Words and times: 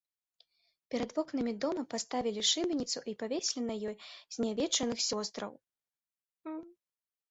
Перад 0.95 1.09
вокнамі 1.17 1.53
дома 1.65 1.83
паставілі 1.93 2.41
шыбеніцу 2.53 2.99
і 3.13 3.17
павесілі 3.23 3.61
на 3.69 3.75
ёй 3.93 4.01
знявечаных 4.35 4.97
сёстраў. 5.13 5.51